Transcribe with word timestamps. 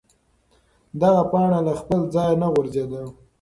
دغه 1.01 1.23
پاڼه 1.31 1.59
له 1.67 1.73
خپل 1.81 1.99
ځایه 2.13 2.35
نه 2.41 2.47
غورځېده. 2.53 3.03